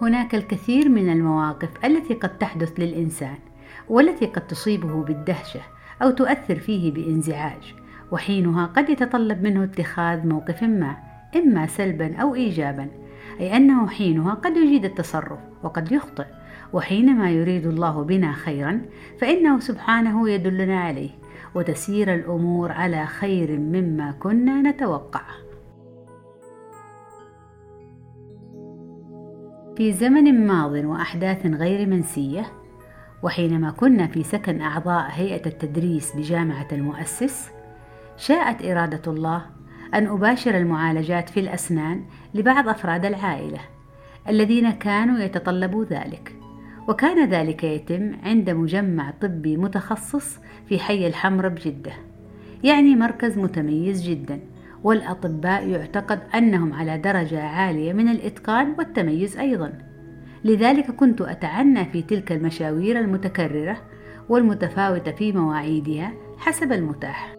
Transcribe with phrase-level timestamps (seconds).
[0.00, 3.38] هناك الكثير من المواقف التي قد تحدث للإنسان
[3.88, 5.60] والتي قد تصيبه بالدهشة
[6.02, 7.74] أو تؤثر فيه بانزعاج
[8.10, 10.96] وحينها قد يتطلب منه اتخاذ موقف ما
[11.36, 12.88] إما سلبا أو إيجابا
[13.40, 16.26] أي أنه حينها قد يجيد التصرف وقد يخطئ
[16.72, 18.80] وحينما يريد الله بنا خيرا
[19.20, 21.10] فإنه سبحانه يدلنا عليه
[21.54, 25.22] وتسير الأمور على خير مما كنا نتوقع.
[29.76, 32.52] في زمن ماض وأحداث غير منسية
[33.22, 37.50] وحينما كنا في سكن أعضاء هيئة التدريس بجامعة المؤسس
[38.16, 39.46] شاءت إرادة الله
[39.94, 43.60] أن أباشر المعالجات في الأسنان لبعض أفراد العائلة
[44.28, 46.36] الذين كانوا يتطلبوا ذلك.
[46.88, 51.92] وكان ذلك يتم عند مجمع طبي متخصص في حي الحمر بجدة
[52.64, 54.40] يعني مركز متميز جدا.
[54.84, 59.72] والأطباء يعتقد أنهم على درجة عالية من الإتقان والتميز أيضا.
[60.44, 63.76] لذلك كنت أتعنى في تلك المشاوير المتكررة
[64.28, 67.34] والمتفاوتة في مواعيدها حسب المتاح.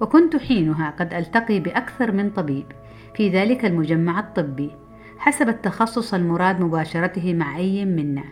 [0.00, 2.66] وكنت حينها قد ألتقي بأكثر من طبيب
[3.14, 4.70] في ذلك المجمع الطبي
[5.18, 8.24] حسب التخصص المراد مباشرته مع أي منا.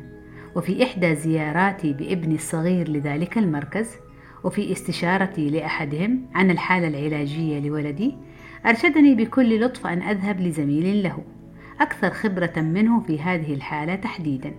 [0.57, 3.97] وفي إحدى زياراتي بابني الصغير لذلك المركز
[4.45, 8.17] وفي استشارتي لأحدهم عن الحالة العلاجية لولدي
[8.67, 11.19] أرشدني بكل لطف أن أذهب لزميل له.
[11.81, 14.55] أكثر خبرة منه في هذه الحالة تحديدا.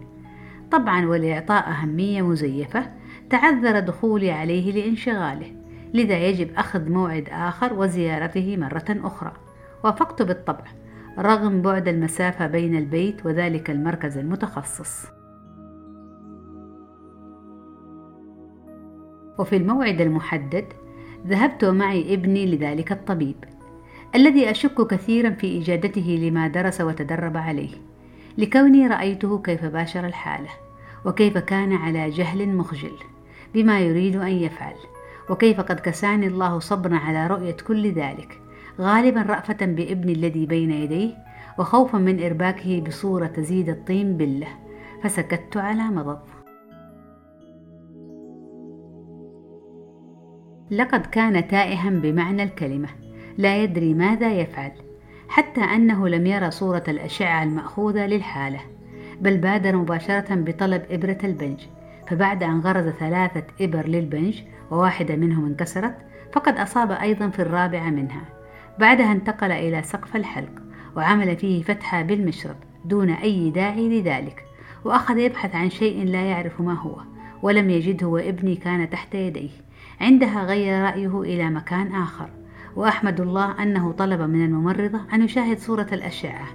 [0.72, 2.92] طبعا ولإعطاء أهمية مزيفة
[3.30, 5.52] تعذر دخولي عليه لانشغاله
[5.94, 9.34] لذا يجب أخذ موعد آخر وزيارته مرة أخرى.
[9.84, 10.66] وافقت بالطبع
[11.20, 15.23] رغم بعد المسافة بين البيت وذلك المركز المتخصص.
[19.40, 20.66] وفي الموعد المحدد
[21.28, 23.36] ذهبت معي ابني لذلك الطبيب
[24.16, 27.72] الذي أشك كثيرا في إجادته لما درس وتدرب عليه
[28.38, 30.50] لكوني رأيته كيف باشر الحالة
[31.06, 32.98] وكيف كان على جهل مخجل
[33.54, 34.76] بما يريد أن يفعل
[35.30, 38.40] وكيف قد كساني الله صبرا على رؤية كل ذلك
[38.80, 41.12] غالبا رأفة بابني الذي بين يديه
[41.60, 44.48] وخوفا من إرباكه بصورة تزيد الطين بله
[45.04, 46.43] فسكت على مضض.
[50.72, 52.90] لقد كان تائها بمعنى الكلمة
[53.38, 54.72] لا يدري ماذا يفعل
[55.30, 58.60] حتى أنه لم يرى صورة الأشعة المأخوذة للحالة
[59.22, 61.60] بل بادر مباشرة بطلب إبرة البنج
[62.08, 64.42] فبعد أن غرز ثلاثة إبر للبنج
[64.72, 65.96] وواحدة منهم انكسرت
[66.34, 68.26] فقد أصاب أيضا في الرابعة منها
[68.80, 70.52] بعدها انتقل إلى سقف الحلق
[70.96, 74.46] وعمل فيه فتحة بالمشرط دون أي داعي لذلك
[74.86, 76.96] وأخذ يبحث عن شيء لا يعرف ما هو
[77.42, 79.50] ولم يجده وابني كان تحت يديه.
[80.04, 82.30] عندها غير رأيه إلى مكان آخر.
[82.76, 86.48] وأحمد الله أنه طلب من الممرضة أن يشاهد صورة الأشعة.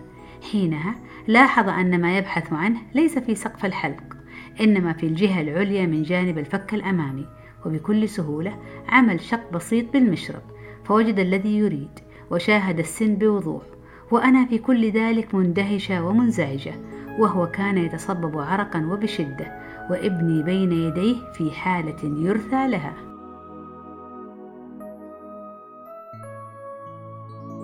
[0.52, 0.94] حينها
[1.26, 4.16] لاحظ أن ما يبحث عنه ليس في سقف الحلق
[4.60, 7.26] إنما في الجهة العليا من جانب الفك الأمامي.
[7.66, 10.42] وبكل سهولة عمل شق بسيط بالمشرط
[10.84, 11.98] فوجد الذي يريد
[12.30, 13.62] وشاهد السن بوضوح.
[14.10, 16.74] وأنا في كل ذلك مندهشة ومنزعجة
[17.18, 19.58] وهو كان يتصبب عرقا وبشدة
[19.90, 23.07] وابني بين يديه في حالة يرثى لها.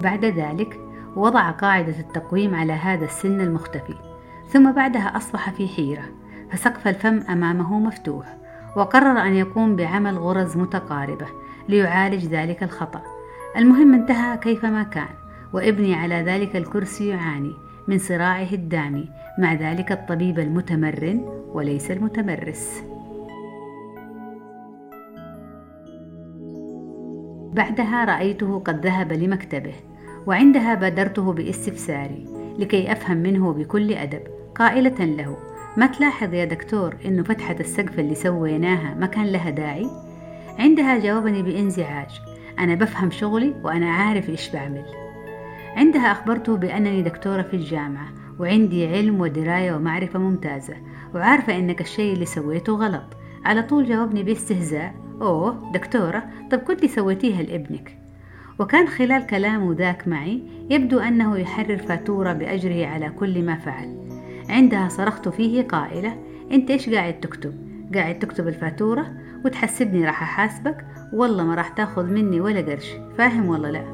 [0.04, 0.80] بعد ذلك
[1.16, 3.94] وضع قاعدة التقويم على هذا السن المختفي
[4.48, 6.02] ثم بعدها أصبح في حيرة
[6.50, 8.36] فسقف الفم أمامه مفتوح
[8.76, 11.26] وقرر أن يقوم بعمل غرز متقاربة
[11.68, 13.02] ليعالج ذلك الخطأ.
[13.56, 15.14] المهم انتهى كيفما كان
[15.52, 17.52] وابني على ذلك الكرسي يعاني
[17.88, 19.08] من صراعه الدامي
[19.38, 22.82] مع ذلك الطبيب المتمرن وليس المتمرس.
[27.54, 29.74] بعدها رأيته قد ذهب لمكتبه
[30.26, 32.26] وعندها بادرته باستفساري
[32.58, 34.22] لكي أفهم منه بكل أدب.
[34.54, 35.36] قائلة له
[35.76, 39.86] ما تلاحظ يا دكتور إنه فتحة السقف اللي سويناها ما كان لها داعي؟
[40.58, 42.20] عندها جاوبني بانزعاج.
[42.58, 44.84] أنا بفهم شغلي وأنا عارف إيش بعمل.
[45.76, 50.74] عندها أخبرته بأنني دكتورة في الجامعة وعندي علم ودراية ومعرفة ممتازة
[51.14, 53.16] وعارفة إنك الشيء اللي سويته غلط.
[53.44, 58.03] على طول جاوبني باستهزاء أوه دكتورة طب كنت سويتيها لابنك؟
[58.58, 63.98] وكان خلال كلامه ذاك معي يبدو أنه يحرر فاتورة بأجره على كل ما فعل.
[64.48, 66.16] عندها صرخت فيه قائلة
[66.52, 67.54] أنت إيش قاعد تكتب؟
[67.94, 69.12] قاعد تكتب الفاتورة
[69.44, 73.84] وتحسبني راح أحاسبك؟ والله ما راح تأخذ مني ولا قرش فاهم ولا لا؟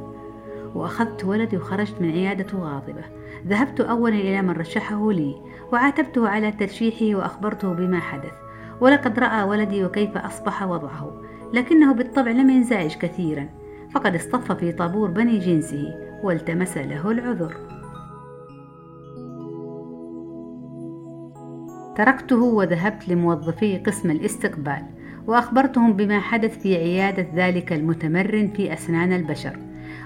[0.75, 3.05] وأخذت ولدي وخرجت من عيادته غاضبة.
[3.47, 5.35] ذهبت أولا إلى من رشحه لي
[5.73, 8.33] وعاتبته على ترشيحه وأخبرته بما حدث.
[8.81, 11.23] ولقد رأى ولدي وكيف أصبح وضعه
[11.53, 13.60] لكنه بالطبع لم ينزعج كثيرا.
[13.95, 17.55] فقد اصطف في طابور بني جنسه والتمس له العذر.
[21.97, 24.83] تركته وذهبت لموظفي قسم الاستقبال
[25.27, 29.57] وأخبرتهم بما حدث في عيادة ذلك المتمرن في أسنان البشر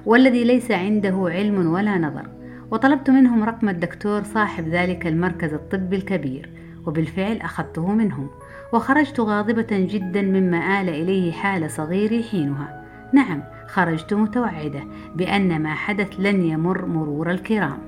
[0.07, 2.29] والذي ليس عنده علم ولا نظر.
[2.71, 6.51] وطلبت منهم رقم الدكتور صاحب ذلك المركز الطبي الكبير
[6.87, 8.31] وبالفعل أخذته منهم.
[8.73, 12.85] وخرجت غاضبة جدا مما آل إليه حال صغيري حينها.
[13.13, 14.85] نعم خرجت متوعدة
[15.15, 17.79] بأن ما حدث لن يمر مرور الكرام.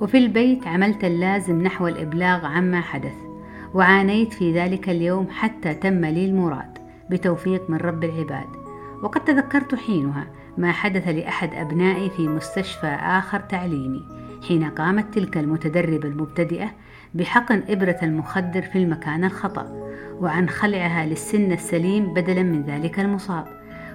[0.00, 3.14] وفي البيت عملت اللازم نحو الإبلاغ عما حدث
[3.74, 6.78] وعانيت في ذلك اليوم حتى تم لي المراد
[7.10, 8.48] بتوفيق من رب العباد.
[9.02, 10.26] وقد تذكرت حينها
[10.58, 14.04] ما حدث لأحد أبنائي في مستشفى آخر تعليمي
[14.48, 16.70] حين قامت تلك المتدربة المبتدئة
[17.14, 19.90] بحقن إبرة المخدر في المكان الخطأ
[20.20, 23.46] وعن خلعها للسن السليم بدلا من ذلك المصاب.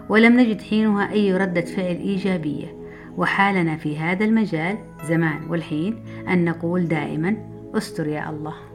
[0.09, 2.85] ولم نجد حينها أي ردة فعل إيجابية.
[3.17, 7.37] وحالنا في هذا المجال زمان والحين أن نقول دائما
[7.73, 8.74] أستر يا الله.